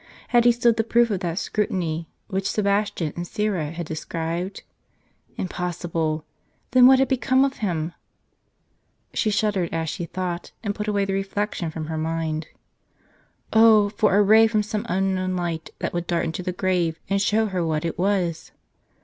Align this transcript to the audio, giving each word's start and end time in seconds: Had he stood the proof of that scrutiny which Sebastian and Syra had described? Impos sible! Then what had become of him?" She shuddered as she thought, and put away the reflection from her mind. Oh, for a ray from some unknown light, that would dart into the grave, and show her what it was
Had 0.29 0.45
he 0.45 0.51
stood 0.51 0.77
the 0.77 0.83
proof 0.83 1.11
of 1.11 1.19
that 1.19 1.37
scrutiny 1.37 2.07
which 2.27 2.49
Sebastian 2.49 3.13
and 3.15 3.27
Syra 3.27 3.65
had 3.69 3.85
described? 3.85 4.63
Impos 5.37 5.85
sible! 5.87 6.23
Then 6.71 6.87
what 6.87 6.97
had 6.97 7.07
become 7.07 7.45
of 7.45 7.57
him?" 7.57 7.93
She 9.13 9.29
shuddered 9.29 9.71
as 9.71 9.89
she 9.89 10.05
thought, 10.05 10.53
and 10.63 10.73
put 10.73 10.87
away 10.87 11.05
the 11.05 11.13
reflection 11.13 11.69
from 11.69 11.85
her 11.85 11.99
mind. 11.99 12.47
Oh, 13.53 13.89
for 13.89 14.17
a 14.17 14.23
ray 14.23 14.47
from 14.47 14.63
some 14.63 14.87
unknown 14.89 15.35
light, 15.35 15.69
that 15.77 15.93
would 15.93 16.07
dart 16.07 16.25
into 16.25 16.41
the 16.41 16.51
grave, 16.51 16.99
and 17.07 17.21
show 17.21 17.45
her 17.45 17.63
what 17.63 17.85
it 17.85 17.99
was 17.99 18.51